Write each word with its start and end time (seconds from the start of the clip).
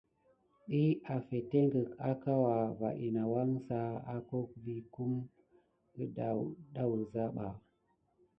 Ɗiy 0.69 0.91
afeteŋgək 1.13 1.91
akawa 2.09 2.55
va 2.79 2.89
in 3.05 3.15
awangsa 3.23 3.79
akoko 4.13 4.53
vigue 4.63 4.89
kum 4.93 5.11
edawuza 6.03 7.23
ba. 7.35 7.47